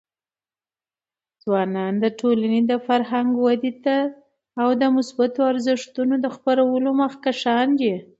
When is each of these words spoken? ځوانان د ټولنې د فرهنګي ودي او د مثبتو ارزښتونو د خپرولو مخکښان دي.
ځوانان 1.43 1.93
د 2.03 2.05
ټولنې 2.19 2.61
د 2.71 2.73
فرهنګي 2.87 3.39
ودي 3.45 3.71
او 4.61 4.67
د 4.81 4.83
مثبتو 4.95 5.41
ارزښتونو 5.51 6.13
د 6.23 6.25
خپرولو 6.35 6.89
مخکښان 7.01 7.67
دي. 7.79 7.93